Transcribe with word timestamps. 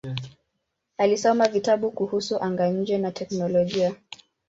Alisoma 0.97 1.47
vitabu 1.47 1.91
kuhusu 1.91 2.37
anga-nje 2.43 2.97
na 2.97 3.11
teknolojia. 3.11 3.95